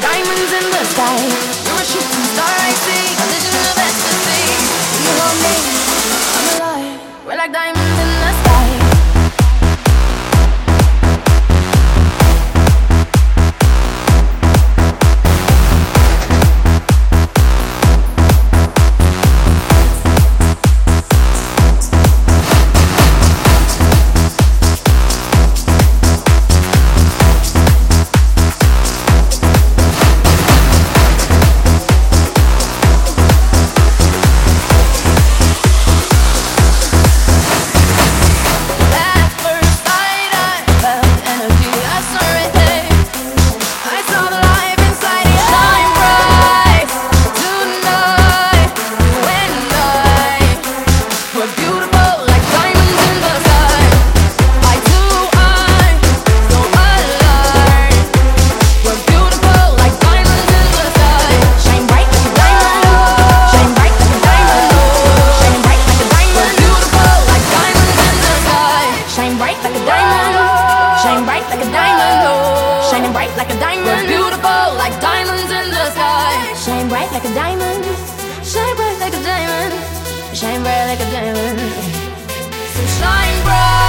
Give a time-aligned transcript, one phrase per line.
[0.00, 1.55] diamonds in the sky.
[69.56, 71.00] Bright like a diamond.
[71.00, 72.84] Shine bright like a diamond.
[72.90, 73.86] Shining bright like a diamond.
[73.86, 76.52] We're beautiful like diamonds in the sky.
[76.54, 77.84] Shine bright like a diamond.
[78.44, 79.72] Shine bright like a diamond.
[80.36, 81.58] Shine bright like a diamond.
[82.74, 83.85] So shine bright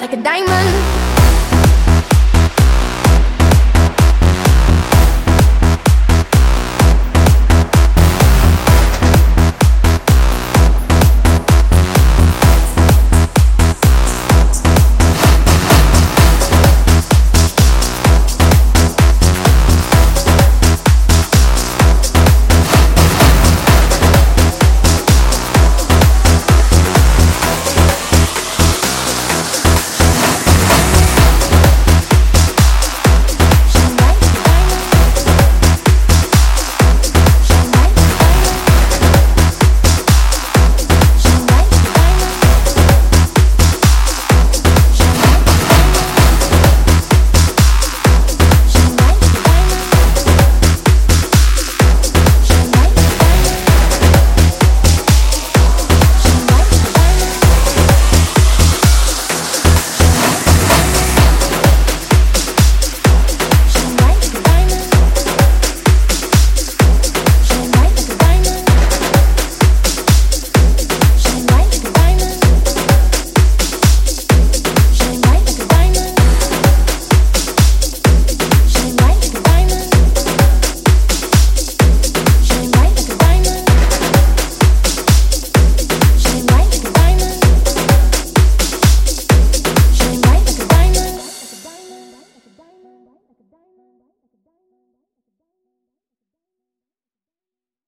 [0.00, 1.07] like a diamond.